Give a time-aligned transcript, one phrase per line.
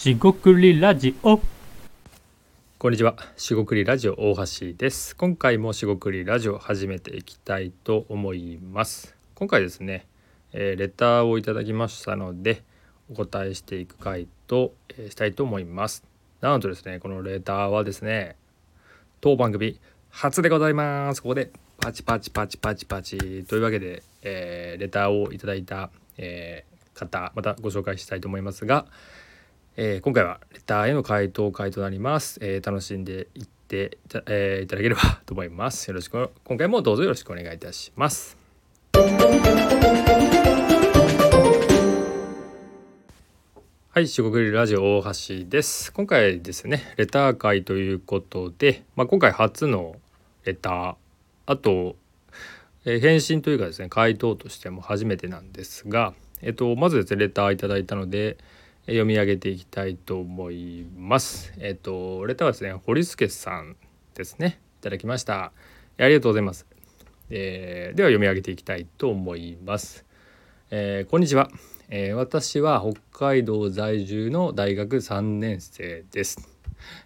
[0.00, 1.42] しごくりラジオ
[2.78, 5.14] こんにちは、しごくりラジオ大橋です。
[5.14, 9.14] 今回もしごくりラジオ始めていきたいと思います。
[9.34, 10.06] 今回ですね、
[10.54, 12.62] えーレターをいただきましたので、
[13.10, 16.02] お答えしていく回と、えーしたいと思います。
[16.40, 18.36] なんとですね、このレターはですね、
[19.20, 21.20] 当番組初でございます。
[21.20, 28.86] ここでパチパチパチパチパチというわけで、えーレターをいただいた、えー方またご紹介したいと思いますが、
[29.76, 35.86] えー今回はレターへの回答回となります、えー楽しんでいっていた,、えーいただければと思います。
[35.88, 38.36] よろしく今回もどうぞよろしくお願いいたします。
[43.92, 45.92] はい、四国リラジオ大橋です。
[45.92, 49.96] 今回ですね、レター会ということで、まあ、今回初の
[50.44, 50.94] レター、
[51.46, 51.96] あと、
[52.84, 58.36] えー返信というかですね、回答としても初めてなんですが、えっと、まずですね、レターいただいたので、
[58.90, 61.52] 読み上げていきたいと思います。
[61.58, 63.76] えっと、レターはですね、堀助さん
[64.14, 65.52] ですね、いただきました。
[65.96, 66.66] ありがとうございます。
[67.30, 70.04] えーでは読み上げていきたいと思います。
[70.72, 71.50] えーこんにちは、
[71.88, 76.48] えー私は北海道在住の大学3年生です。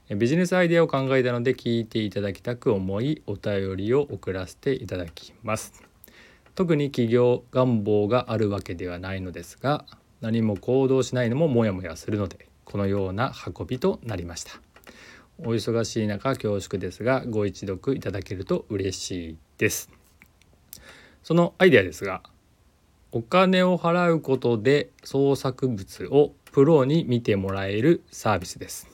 [0.09, 5.83] えビジネスアイデアを考えたので聞いていただきたく思いお便りを送らせていただきます。
[6.55, 9.85] 特に企業願望があるわけではないのですが
[10.25, 14.53] 何も行動しないのもモヤモヤするのでこのような運びとなりました。
[15.39, 19.91] お忙しい中恐縮ですがご一読いただけると嬉しいです。
[21.23, 22.23] そのアイデアですが
[23.13, 28.89] お金を払うことで創作物をプロに見てもらえるサービスです。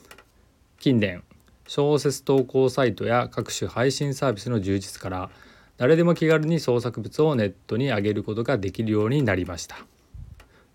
[0.79, 1.23] 近年
[1.65, 5.29] 小説投稿サイトや各種配信サービスの充実から
[5.77, 9.77] 誰でも気軽に創作物をネットに上げることができるようになりました。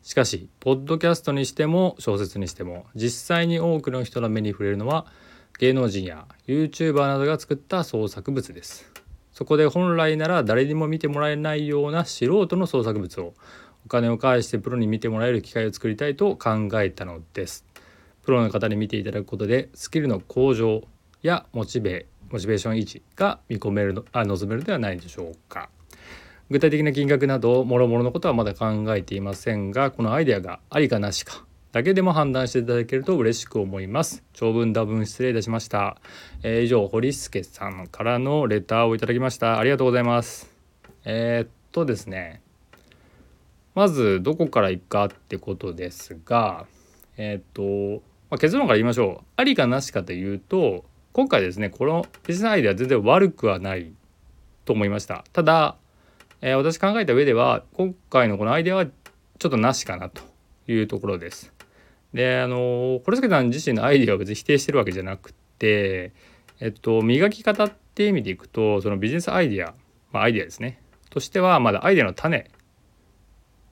[0.07, 5.05] しかしポッドキャストにしても小説にしても実際に多くの人の目に触れるのは
[5.59, 8.89] 芸能人や YouTuber などが作った創作物です。
[9.33, 13.35] そこで本来なら誰にも見てもらえないような素人の創作物を
[13.85, 17.65] お金を返してプロに見てもらえる機会を作りたいと考えたのです。
[18.23, 20.87] プロの方に見ていただくことでスキルの向上
[21.21, 25.69] やモチベモチベーション維持が見込めるのあ望めるのではないでしょうか。
[26.51, 34.25] 具体的な金額などもろもろのことはまだ考えていませんがこのアイデアがありかなしかだけでも判断していただけると嬉しく思います。
[34.33, 35.99] 長文多文失礼いたしました、
[36.43, 39.59] えー以上堀助さんからのレターをいただきました。
[39.59, 40.51] ありがとうございます。
[41.05, 42.41] えーっとですね。
[43.75, 46.65] まずどこから行くかってことですが
[47.19, 49.25] えーっと、まあ、結論から言いましょう。
[49.37, 53.93] ありかなしかというと今回ですねこのビジネスアイデア全然悪くはない
[54.65, 55.27] と思いました。
[55.35, 55.77] ただ
[56.41, 60.23] えー私考えた上では今回のこのアイデアはちょっとなしかなと
[60.69, 61.53] いうところです。
[62.13, 66.13] であの堀助さん自身のアイデアを別に否定してるわけじゃなくて、
[66.61, 69.75] えっと、磨き方って意味でいくとそのビジネスアイデア、
[70.13, 70.81] まあ、アイデアですね
[71.11, 72.51] としてはまだアイデアの種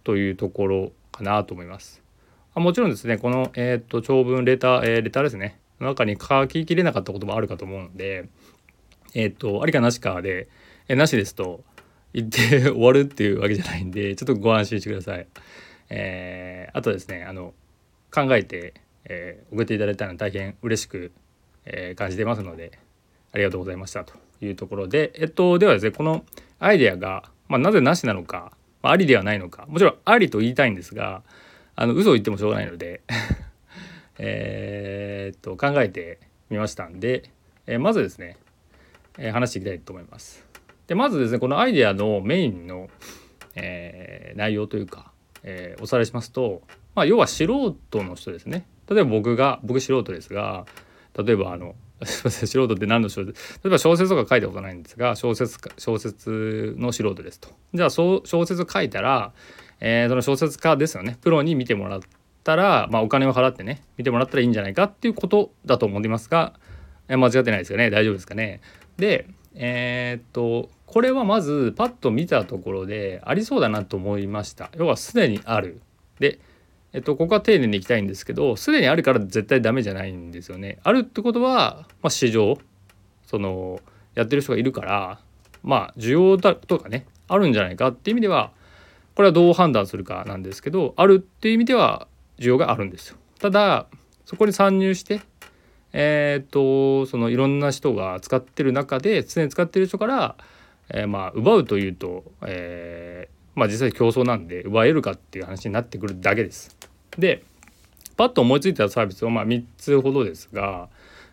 [0.02, 2.02] というところかなと思います。
[2.54, 8.28] あもちろんですねこの、えっと長文レター、えーレターですねの中に書ききれなかったこともあるかと思うので
[9.14, 10.48] えっとありかなしかで、
[10.88, 11.64] えーなしですと
[12.14, 15.26] 言って終わるっていうわけじゃないんで ちょっとご安心してください。
[15.90, 17.54] えーあとですねあの
[18.10, 21.12] 考えて、えー送っていただいたのは大変嬉しく、
[21.66, 22.78] えー感じてますので
[23.32, 26.24] ありがとうございましたというところでえっとではですねこの
[26.60, 28.52] アイデアが、まあ、なぜなしなのか、
[28.82, 31.22] まあ、ありではないのかもちろんありと言いたいんですが
[31.76, 33.02] あの嘘を言ってもしょうがないので
[34.18, 36.18] えっと考えて
[36.50, 37.30] みましたんで、
[37.66, 38.36] えまずですね、
[39.18, 40.53] え話していきたいと思います。
[40.86, 42.88] でまずですねこのアイデアのメインの、
[43.54, 45.12] えー内容というか、
[45.44, 46.62] えーおさらいしますと、
[46.94, 48.66] まあ、要は素人の人ですね。
[48.88, 50.66] 例えば僕が僕素人ですが
[51.16, 51.74] 例えばあの
[52.04, 57.48] 素人って何の素人例えば小説とか書いたことないんですが小説家小説の素人ですと。
[57.72, 59.32] じゃあそう小説書いたら、
[59.80, 61.16] えーその小説家ですよね。
[61.22, 62.00] プロに見てもらっ
[62.42, 66.54] たら、まあ、お金を払ってね見てもらったらいいんじゃないかっていうことだと思いますが、
[67.08, 67.90] え間違ってないですかね。
[67.90, 68.60] 大丈夫ですかね。
[68.98, 74.70] でえーっとこれはまずパッと見たところでありそうだなと思いました。
[74.76, 75.80] 要はすでにある。
[76.20, 76.38] で
[76.92, 80.78] えっとここは丁寧にいきたいんですけどすでにあるから絶対ダメじゃないんですよね。
[80.84, 82.58] あるってことは、まあ、市場
[83.26, 83.80] その
[84.14, 85.18] やってる人がいるから
[85.64, 88.52] まあ需要だとかねあるんじゃないかっていう意味では
[89.16, 92.06] これはどう判断するかなんですけどあるっていう意味では
[92.38, 93.16] 需要があるんですよ。
[93.40, 93.86] ただ
[94.26, 95.22] そこに参入して
[95.92, 100.36] えーっとそのいろんな人が使ってる中で常に使ってる人から、
[100.90, 106.76] えーまあ奪うというと、えーまあ実際競争なんで奪えるかっていう話になってくるだけです。
[107.18, 107.44] で
[108.16, 110.88] パッと思いついたサービスをまあ3つほどですが、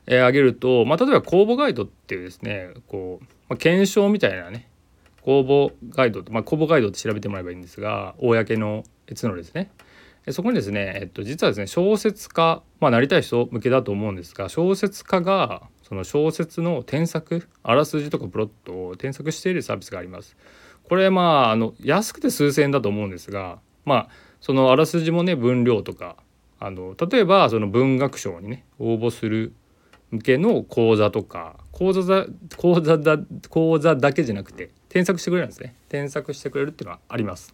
[0.08, 4.68] えー、挙げると、まあ、例えば公募ガイドっていうですねこう、まあ、検証みたいなね
[5.22, 9.70] 公募ガイド、まあ、公募ガイドって調べてもらえばいいんですが公の角ですね
[10.30, 20.38] そこにですね、えっと、実はですね小説家、まあ、なりたい人向けだと思うんですが小説家がその小説の添削あらすじとかプロットを添削しているサービスがあります。
[20.86, 24.10] これまああの安くて数千円だと思うんですがまあ
[24.40, 26.16] そのあらすじもね分量とか
[26.62, 29.52] あの例えばその文学賞にね応募する
[30.12, 37.54] 向けの講座とか講座だ講座だ講座だけじゃなくて添削してくれるんですね添削してくれるっていうのはあります。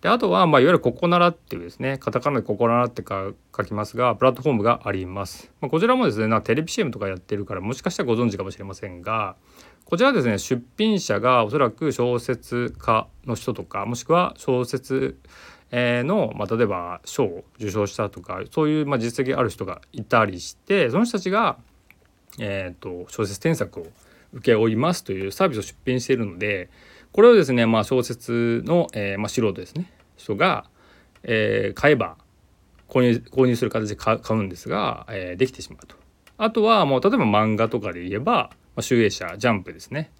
[0.00, 3.34] であとは、まあ、いわゆる「ここなら」っていうですねカタカナで「ここなら」って書
[3.64, 5.52] きますがプラットフォームがあります。
[5.60, 9.36] まあ、こちらもですねなテレビ CM とかやってるからもしかしたらご存知かもしれませんが
[9.84, 15.18] こちらですね出品者がおそらく小説家の人とかもしくは小説
[15.72, 21.58] の、まあ、例えば賞を受賞したとかそういう、まあ、実績ある人がいたりしてその人たちが、
[22.38, 23.86] えーと、小説添削を
[24.34, 26.68] 請け負いますというサービスを出品しているので
[27.12, 30.64] これをですね、まあ、小説の、えーまあ、素人ですね人が、
[31.22, 32.16] えー、買えば
[32.88, 35.96] 購入購入する形で買うんですが、えー、できてしまうと。
[36.38, 40.10] あとはもう例えば漫画とかで言えば、まあ、集英社ジャンプですね、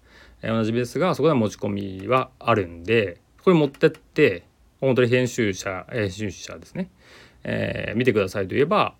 [0.41, 4.43] えー、同じですがそこで持ち込みはあるんでこれ持ってって
[4.81, 6.89] 本当に編集者編集者ですね、
[7.43, 8.95] えー、見てくださいと言えば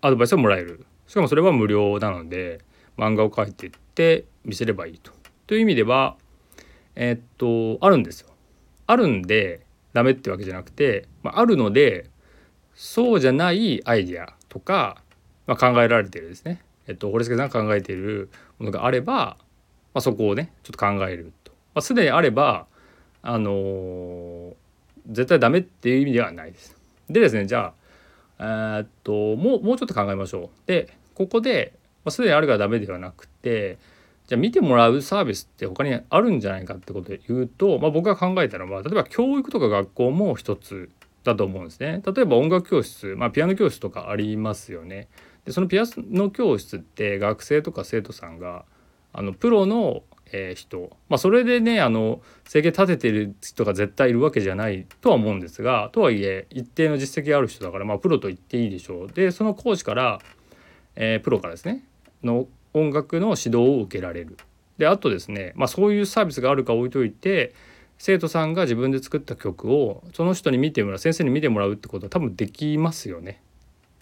[0.00, 2.60] アドバイスをもらえるしかもそれは無料なので
[2.96, 5.12] 漫画を描いていって見せればいいと。
[5.46, 6.16] という意味では
[7.00, 8.28] えー、っとあるんですよ。
[8.88, 9.60] あるんで
[9.92, 12.10] ダメってわけじゃなくて、まあ、あるので
[12.74, 15.00] そうじゃないアイディアとか、
[15.46, 19.38] まあ、考えられてるですね、えっと、堀助さんが考えているものがあれば、ま
[19.94, 21.52] あ、そこをねちょっと考えると。
[21.74, 22.66] まあ、すでにあれば
[23.22, 24.54] あのー、
[25.08, 26.76] 絶対ダメっていう意味ではないです。
[27.08, 27.72] でですねじゃ
[28.38, 30.66] あえー、っともうもうちょっと考えましょう。
[30.66, 31.74] でここで、
[32.04, 33.78] まあ、すでにあるからダメではなくて
[34.28, 40.90] じゃあ見てもらうサービスって他にあるんじゃないかってことで言うと、まあ、僕が考えたのは例えば教育とか学校も一つ
[41.24, 42.02] だと思うんですね。
[42.06, 45.08] 例えば音楽教室、まあ、ピアノ教室とかありますよね。
[45.46, 48.66] でそのピアノ教室って学生とか生徒さんが
[49.14, 50.02] あのプロの
[50.32, 60.20] え人、まあ、それでねあの生計立ててる人が絶対いるわけじゃないとは思うんですがとはいえ一定の実績がある人だから、まあ、プロと言っていいでしょうでその講師から、
[60.96, 61.82] えー、プロからですね
[62.22, 64.36] の音楽の指導を受けられる。
[64.78, 67.52] であとですね、まあ、そういうサービスがあるか置いといて
[67.98, 73.42] 生徒さんが自分で作った曲をその人に見てもらう先生に見てもらうってことは多分できますよね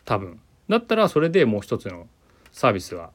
[0.04, 0.38] 多分。
[0.68, 2.06] だったらそれでもう一つの
[2.52, 3.10] サービスは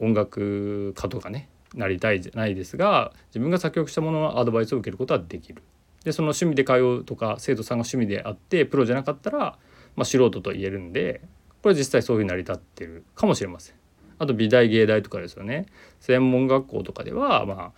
[0.00, 5.62] 音楽家とかねなりたいじゃないですが自分が作曲したもののアドバイスを受けることはできる。
[6.04, 9.58] でその趣味で通うとか生徒さんが趣味であってプロじゃなかったら、
[9.96, 11.20] まあ、素人と言えるんで
[11.62, 13.77] これ実際そういうふうに成り立ってるかもしれません。
[14.18, 15.66] あと美大芸大とかですよね
[16.00, 17.72] 専門学校とかでは、まあ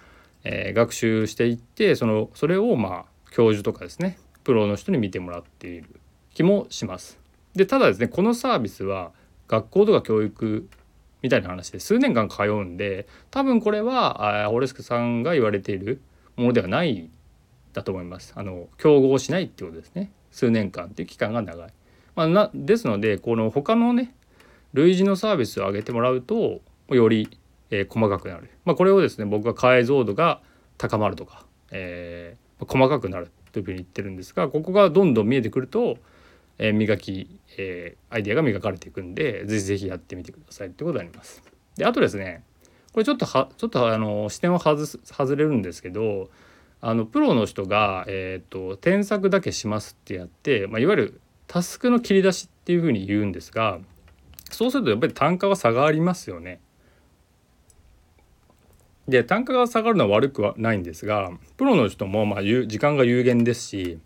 [0.45, 6.01] えー、学習していってそのそれをまあ教授とかですねプロの人に見てもらっている
[6.35, 7.19] 気もします。
[7.55, 9.13] でただですねこのサービスは
[9.49, 10.69] 学校とか教育
[11.23, 16.01] みたいな話で数年間通うんで多分これはオレスクさんが言われている
[16.37, 17.11] ものではない
[17.73, 18.33] だと思います。
[18.37, 21.73] あの競合しないってことですね数年間っていう期間が長い。
[22.17, 24.15] まあ、なですのでこの他のね
[24.73, 27.39] 類似のサービスを上げてもらうとより、
[27.71, 30.41] え、細かくなる、まあ、これをですね僕が解像度が
[30.79, 35.99] 高まるとか、えー、細かくなるというふうに言ってるんですがここがどんどん見えてくると、
[36.59, 41.43] え、磨き、え、アイデアが磨かれていくんでぜひぜひやってみてくださいってことになります。
[41.77, 42.43] であとですね
[42.93, 46.29] これちょっとはちょっとあの視点を外す外れるんですけど
[46.81, 53.79] あのプロの人が、えーと、添削だけしますってやって、まあ、いわゆるタスクの切り出しっていうふうに言うんですが
[54.51, 56.61] そうするとやっぱり単価は下がりますよね。
[59.09, 63.99] で単価が下がるのは悪くはないんですがプロの人もまあ時間が有限ですし、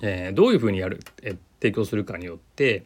[0.00, 2.84] えー、どういうふうにやる、え提供するかによって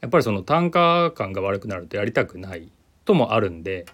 [0.00, 2.70] やっぱりその単価感が悪くなるとやりたくない
[3.04, 3.86] ともあるんで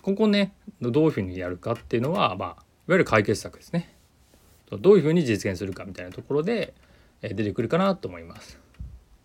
[0.00, 2.56] ここねどういうふうにやるかっていうのは、まあ、いわ
[2.88, 3.94] ゆる解決策ですね。
[4.70, 6.74] どういうふうに実現するかみたいなところで
[7.22, 8.58] 出てくるかなと思います。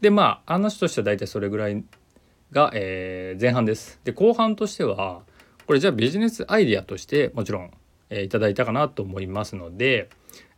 [0.02, 1.84] でまあ話としては大体それぐらい
[2.54, 4.00] が、えー、前半です。
[4.04, 5.24] で後半としては
[5.66, 7.72] これじゃあビジネスアイデアとしてもちろん、
[8.10, 10.10] えー、いただいたかなと思いますので、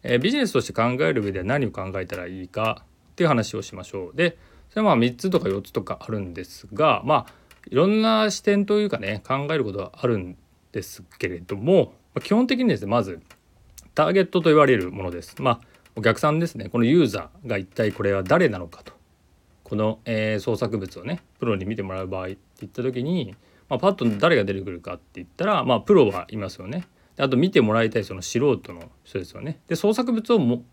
[0.03, 2.83] えー、ビジネスとして考える上で何を考えたらいいか
[3.13, 4.15] っていう話をしましょう。
[4.15, 4.37] で
[4.69, 7.33] それはまあ3つとか4つとかあるんですがまあ
[7.67, 10.37] いろんな視点というかね考えることはあるん
[10.73, 13.21] ですけれどもま基本的にですねまず
[13.93, 15.41] ターゲットと言われるものです。
[15.41, 15.59] まあ
[15.95, 18.94] お客さんですねこのユーザーが一体これは誰なのかと
[19.65, 23.35] この、えー、創作物をねプロに見てもらう場合って言った時に、
[23.67, 26.87] まあ、パッと誰が出てくるかって言ったら、まあ、プロはいますよね。
[27.17, 29.59] であと見てもらいたいその素人の人ですよね。
[29.67, 30.63] で創作物をも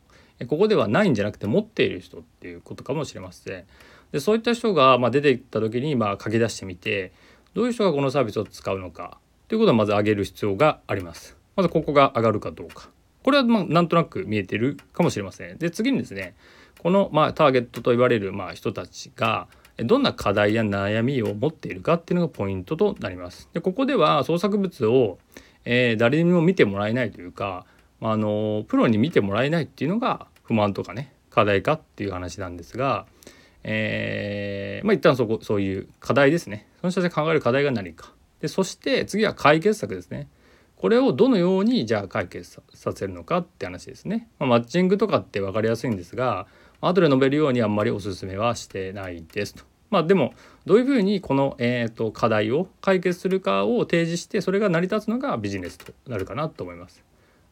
[0.47, 3.65] ここではないんじゃなくて持っている人っていうことかもしれません。
[4.13, 7.13] でそういった人がま出てきた時にまあ書き出してみて
[7.55, 9.19] どういう人がこのサービスを使うのか
[9.49, 11.37] ということをまず上げる必要があります。
[11.57, 12.91] まずここが上がるかどうか。
[13.23, 15.59] これはまなんとなく見えてるかもしれません。
[15.59, 16.35] で次にですね
[16.83, 19.47] このまあターゲットと言われるまあ人たちが
[19.79, 23.49] どんな課題や悩みを持っているかっていうのがポイントとなります。
[23.53, 25.19] でここでは創作物を、
[25.65, 27.67] えー、誰にも見てもらえないというか、
[28.01, 33.07] まあ、あのプロに見てもらえないっていうのが不満とかね課題かっていう話なんですが、
[33.63, 36.67] えー、まあ一旦そこそういう課題ですね。
[36.81, 38.13] その人たちが考える課題が何か。
[38.41, 40.27] でそして次は解決策ですね。
[40.83, 46.49] これをどのようにじゃあ解決させるのかって話ですね、まあ、マッチングとかって分かりやすいんですが
[46.89, 49.65] 後で述べるようにあんまりおすすめはしてないですと。
[49.91, 50.35] まあでも
[50.65, 57.03] どういうふうにこの、えーと、課題を解決するかを提示してそれが成り立つのがビジネスとなるかなと思います。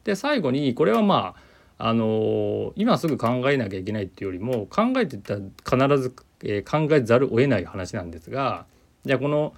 [0.05, 1.51] で最後にこれはまあ
[1.83, 8.67] あの、今すぐ考えなきゃいけないっていうよりも考えてたら必ず、え、考えざるを得ない話なんですが
[9.07, 9.55] じゃあこの、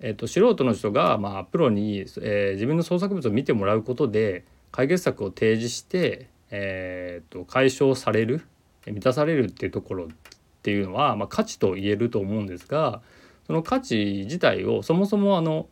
[0.00, 8.46] えーと、素人の人が、まあ、プロに、え、自分の創作物を見てもらうことで解決策を提示して、えーと解消される
[8.86, 10.08] 満たされるっていうところっ
[10.62, 13.02] ていうのは、まあ、価値と言えると思うんですが
[13.46, 15.68] その価値自体をそもそもあの、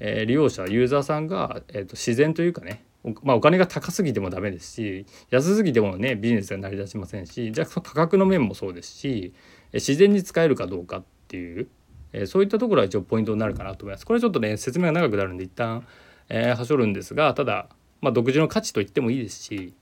[0.00, 2.84] えー、利用者ユーザーさんが、えーと、自然というかね
[3.22, 9.34] まあ、お金が高すぎてもダメですし安すぎてもねビジネスが成り立ちませんしじゃあその価格の面もそうですし
[9.74, 11.68] 自然に使えるかどうかっていう、
[12.14, 14.06] えー、そういったところは一応ポイントになるかなと思います。
[14.06, 15.86] これちょっとね説明が長くなるんで一旦、
[16.30, 17.68] えー、はしょるんですがただ、
[18.00, 19.74] まあ、独自の価値と言ってもいいですし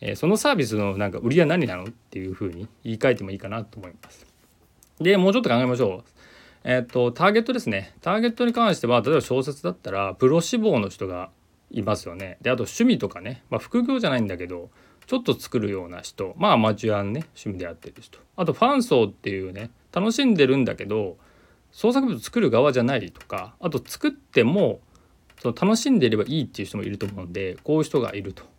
[0.00, 4.26] えそのサービスのなんか売りは何なのっていうふうに言い換えてもいいかなと思います。
[5.00, 6.10] でもうちょっと考えましょう。
[6.64, 7.94] えっ、とターゲットですね。
[8.00, 11.30] ターゲットに関しては例えば小説だったらプロ志望の人が
[11.70, 12.38] いますよね。
[12.42, 14.70] であと趣味とかね、まあ、副業じゃないんだけど
[15.06, 21.16] ちょっと作るような人まあアマチュアンね趣味でやってる人あとファン層っていうね楽しんでるんだけど
[21.72, 24.80] 創作物作る側じゃないとかあと作っても
[25.40, 28.49] その楽しんでいればいいっていう人もいると思うんでこういう人がいると。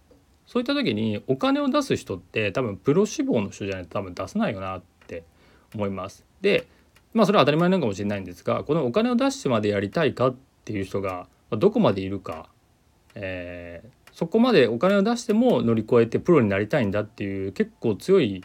[0.52, 5.24] そういった時にお金を出す人って多分プロ志望の人じゃないと多分出せないよなって
[5.74, 6.26] 思います。
[6.42, 6.68] で
[7.14, 12.50] まあそれは当たり前なのかもしれないんですがこのお金を出してまでやりたいかっていう人がどこまでいるか、
[13.16, 18.44] えー、そこまでお金を出しても乗り越えてプロになりたいんだっていう結構強い、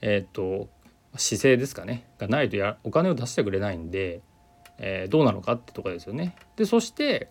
[0.00, 0.68] えーと、
[1.16, 4.20] 姿勢ですかねがないとやお金を出してくれないんで、
[4.78, 6.36] えー、どうなのかってとこですよね。
[6.54, 7.30] でそして、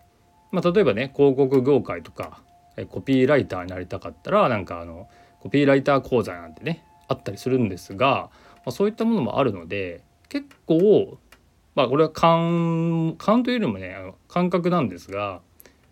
[0.52, 2.46] まあ、例えばね広告業界とか
[2.86, 5.08] コピーライターになりたかったらなんかあの
[5.40, 11.18] コピーライター講座なんてねあったりするんですが、まあ、そういったものもあるので結構
[11.76, 15.42] まあこれは勘勘というよりもねあの感覚なんですが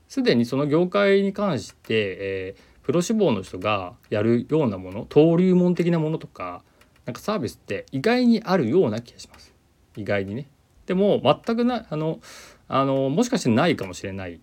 [0.08, 6.62] すでにその業界に関して、えー、プロ志望の人がやるようなもの登竜門的なものとか
[7.06, 9.54] なんかサービスって意外にあるような気がします
[9.96, 10.48] 意外にね。
[10.86, 12.20] でも全くなあの
[12.68, 14.40] あのもしかしてないかもしれない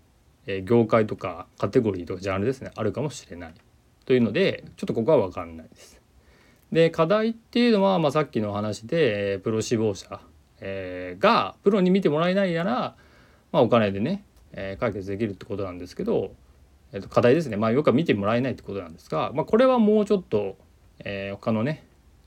[0.46, 2.70] え業界とかカテゴリーとかジャンルですね。
[2.74, 3.54] あるかもしれない。
[4.04, 6.00] というのでちょっとここは分かんないです。
[6.72, 10.20] で課題っていうのは、まあ、さっきの話で、えプロ志望者、
[10.60, 12.96] え、がプロに見てもらえないなら、
[13.52, 16.32] まあ、お金でね、え、解決できるってことなんですけど、
[16.92, 17.56] えー、と課題ですね。
[17.56, 20.56] まあよくは見てもらえないってことなんですが、まあ、これはもうちょっと、
[21.00, 21.84] えー、他のね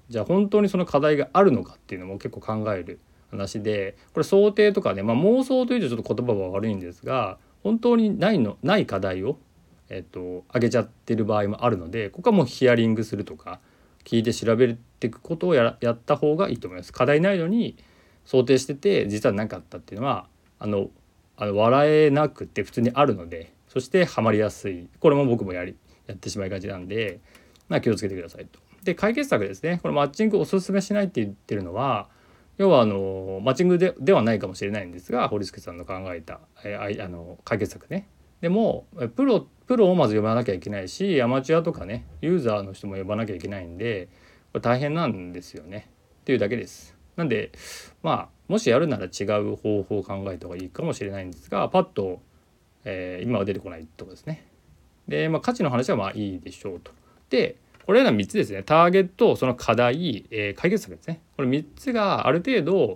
[0.09, 2.99] じゃあ本当にその課題があるのかっていうのも結構考える
[3.31, 9.39] 話でこれ想定とかね、まあ、妄想というとちょっと言葉は悪いんですが本当にないのない課題を、
[9.89, 13.59] えっと、上げちゃってる場合もあるのでここはもうヒアリングするとか
[14.03, 16.93] 聞いて調べていくことをややった方がいいと思います。
[16.93, 17.75] 課題ないのに
[18.23, 20.27] 想定してて実はなかったっていうのは
[20.59, 20.91] あの
[21.37, 27.19] あの笑えなくて普通にあるのでそしてハマりやすいこれも僕もやりやってしまいがちなんで、
[27.67, 28.59] まあ、気をつけてくださいと。
[28.83, 32.09] で解決策ですねこれマッチングおすすめしないって言ってるのは
[32.57, 38.07] 要はあのマッチングでではないかもしれないんですが堀助さんの考えた、えー、あの解決策ね
[38.41, 38.85] でも
[39.15, 44.07] プロプロをまず呼ばなきゃいけないしアマチュアとかねユーザーの人も呼ばなきゃいけないんで
[44.53, 45.89] これ大変なんですよね
[46.21, 46.95] っていうだけです。
[47.15, 47.51] なんで
[48.03, 52.21] まあもしやるなら違う方法を考えた方がいいかもしれないんですがパッと、
[52.83, 54.45] えー、今は出てこないとこですね。
[55.07, 56.91] で、まあ、価値の話はまあいいでしょうと。
[57.29, 58.63] でこれら3つですね。
[58.63, 61.21] ターゲットその課題、えー、解決策ですね。
[61.35, 62.95] これ3つがある程度、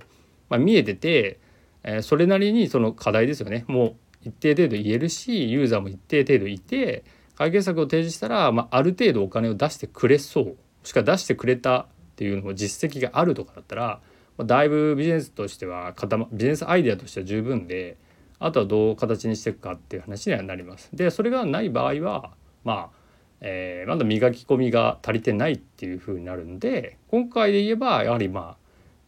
[0.50, 1.39] まあ、見えてて、
[1.84, 3.65] えー、それなりにその課題ですよね。
[3.67, 3.96] もう
[4.29, 7.03] 一定程度言えるしユーザーも一定程度いて
[7.36, 10.58] 解決策を提示したら、まあ、ある程度お金を出してくれそう。
[10.84, 14.01] しか出してくれたっていうのも実績があるとかだったら
[14.39, 17.98] まあ、だいぶビジネスとしては固まビジネスアイデアとしては十分で
[18.39, 20.89] あとはどう形にしていくかっていう話にはなります。
[20.93, 22.31] でそれがない場合は
[22.63, 22.99] まあ
[23.41, 28.58] えー、まだ磨き込みが足りてないっていう風になるんで今回で言えばやはりまあ、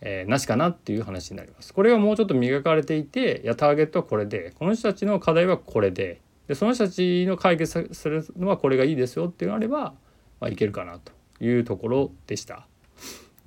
[0.01, 1.73] えー、なしかなっていう話になります。
[1.73, 9.93] これがもうちょっと磨かれていていやターゲットはこれでこの人たちの課題はこれででその人たちの解決するのはこれがいいですよっていうのがあれば、
[10.39, 11.11] まあ、いけるかなと
[11.43, 12.67] いうところでした。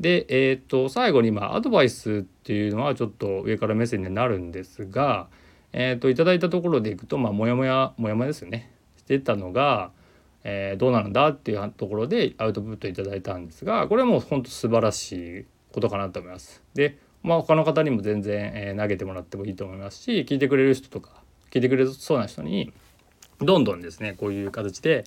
[0.00, 5.28] で、えー、っと最後にまアドバイスっていうのはちょっと上から目線になるんですが、
[5.72, 9.90] えー、っといただいたところでいくとまあモヤモヤモヤモヤですよねしてたのが
[10.44, 16.62] えー、どうなるんだっていうところでアウトプットいただいたんですがこれはもう本当素晴らしいことかなと思います。
[16.74, 21.10] でまあ他の方にも全然、えー、投げてもらってもいいと思いますし聞いてくれる人とか
[21.50, 22.72] 聞いてくれそうな人に
[23.40, 25.04] どんどんですねこういう形で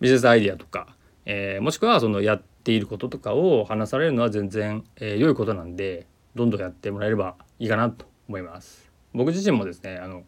[0.00, 0.88] ビジネスアイデアとか、
[1.24, 8.90] えー、もしくはそのやっていることとかを話されるのは全然、えー、良いことなんでどんどんやってもらえればいいかなと思います。
[9.14, 10.24] 僕自身もですねあの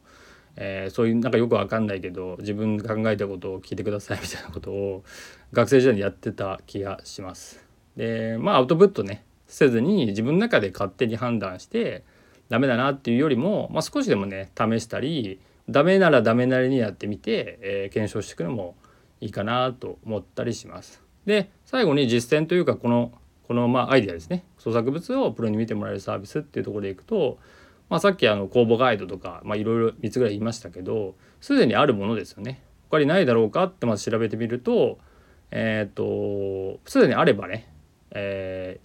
[0.61, 5.05] えー、そういうなんかよくわかんないけど自分が考えたことを聞いてくださいみたいなことを
[5.53, 7.65] 学生時代にやってた気がします。
[7.97, 12.03] でまあアウトプットねせずに自分の中で勝手に判断して
[12.49, 18.75] ダメだなっていうよりも、まあ、少しでもね試したりダメならダメなりにやってみて、えー、検証していくのも
[19.21, 21.03] いいかなと思ったりします。
[21.25, 23.13] で最後に実践というかこの
[23.47, 27.39] このまあアイデアですね創作物をプロに見てもらえるサービスっていうところでいくと
[27.89, 32.63] まあ、さっきあの公募ガイドとかいろいろ3つぐらい言いましたけどすでにあるものですよね。
[32.91, 34.99] 他にないだろうかってまず調べてみると
[35.51, 37.71] えっ、とすでにあればね、
[38.11, 38.81] え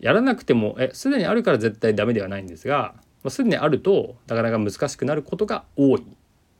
[0.00, 2.94] ー、やらなくてもえすでにあるから絶対ダメではないんですが
[3.28, 6.06] すでにあるとなかなか難しくなることが多い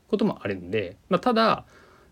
[0.08, 1.64] こともあるんで、まあ、ただ、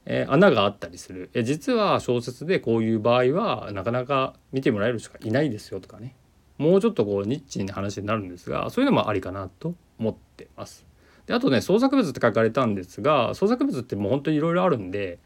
[0.04, 6.14] えー、穴があったりするえ実は小説でこういう場合はなかなか見てもらえる人がいないですよとかね
[6.58, 10.86] もうちょっとこうニッチな話になるんですがそういうのもありかなと思ってます。
[11.26, 15.18] であとね創作物って書かれたんですが創作物ってもう本当にいろいろあるんで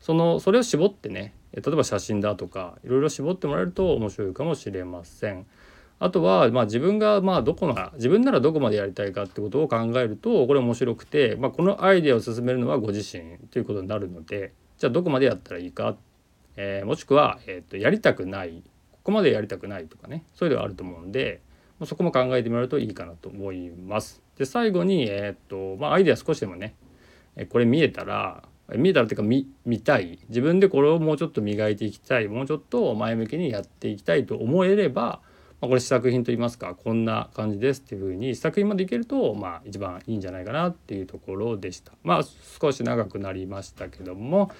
[0.00, 5.46] そのそれを絞ってね例えば写真だとかいろいろ絞ってもらえると面白いかもしれません。
[5.98, 15.96] あとは、まあ、自分がまあどこな自分ならどこまでやりたいかってことを考えるとこれ面白くて、まあ、このアイデアを進めるのはご自身ということになるのでじゃあどこまでやったらいいか、
[16.56, 18.62] えー、もしくは、えーとやりたくない
[19.06, 21.40] こまでやりたくないとかねそういうのがあると思うんで
[21.84, 24.22] そこも考えてもらうといいかなと思います。
[24.38, 26.74] で最後に、えー、っとまあ、アイデア少しでもね
[27.50, 28.42] これ見えたら
[28.74, 35.20] 見えたらっていうか見見たい自分でこれをもうちょっと磨いていきたいもうちょっと前向きにやっていきたいと思えれば、
[35.60, 41.92] まあ、これ試作品といいますかこんな感じですっていうふうに試作品までいけると、まあ、一番いいんじゃないかなっていうところでした。
[42.02, 42.22] まあ
[42.60, 44.50] 少し長くなりましたけども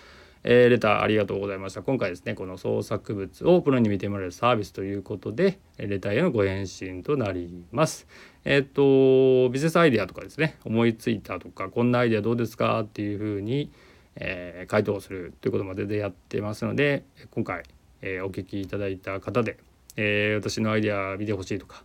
[0.49, 1.83] えー、レターありがとうございました。
[1.83, 8.07] 今回ですね、この創作物をプロに見てもらえるサービスということで、レターへのご返信となります。
[8.45, 12.83] えっ、と、ビジネスアイデアとかですね、思いついたとか、こんなアイデアどうですか？
[12.83, 13.73] っていうふうに、
[14.15, 17.65] えー、回答するということまででやってますので、今回、
[18.01, 19.59] えー、お聞きいただいた方で、
[19.97, 21.83] え、私のアイデア見てほしいとか、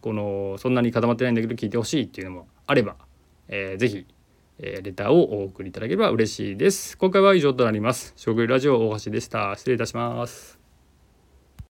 [0.00, 2.96] このそんなに固まってないんだけど聞いてほしいっていうのもあれば、
[3.48, 4.06] えー、ぜひ
[4.58, 6.98] え、レターをお送りいただければ嬉しいです。
[6.98, 8.12] 今回は以上となります。
[8.16, 9.54] 食ラジオ大橋でした。
[9.56, 10.57] 失礼いたします。